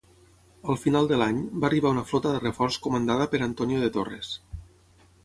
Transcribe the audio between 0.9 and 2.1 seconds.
de l'any, va arribar una